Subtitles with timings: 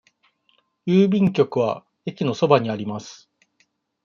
[0.87, 3.29] 郵便局は駅のそばにあります。